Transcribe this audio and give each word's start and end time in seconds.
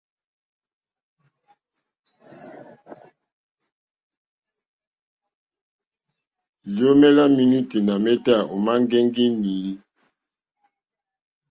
Liomè 6.75 7.07
la 7.17 7.25
menuti 7.35 7.77
nà 7.87 7.95
meta 8.03 8.35
òma 8.53 8.73
ŋgɛŋgi 8.81 9.23
inèi. 9.29 9.71